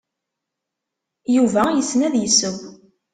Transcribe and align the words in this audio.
Yuba 1.35 1.63
yessen 1.71 2.01
ad 2.07 2.15
yesseww. 2.17 2.59